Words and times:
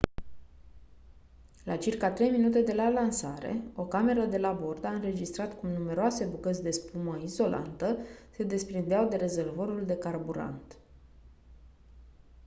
la 1.63 1.77
circa 1.77 2.09
3 2.11 2.29
minute 2.35 2.61
de 2.61 2.73
la 2.73 2.89
lansare 2.89 3.61
o 3.75 3.85
cameră 3.85 4.25
de 4.25 4.37
la 4.37 4.51
bord 4.51 4.83
a 4.83 4.91
înregistrat 4.93 5.59
cum 5.59 5.69
numeroase 5.69 6.25
bucăți 6.25 6.63
de 6.63 6.71
spumă 6.71 7.19
izolantă 7.23 7.97
se 8.31 8.43
desprindeau 8.43 9.07
de 9.07 9.15
rezervorul 9.15 9.85
de 9.85 9.97
carburant 9.97 10.75